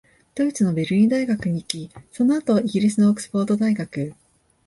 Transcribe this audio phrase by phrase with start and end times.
[0.33, 4.15] ドイツのベルリン大学に行き、その後、イギリスのオックスフォード大学、